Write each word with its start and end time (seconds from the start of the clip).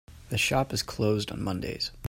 The 0.29 0.37
shop 0.39 0.73
is 0.73 0.81
closed 0.81 1.29
on 1.29 1.43
Mondays. 1.43 1.91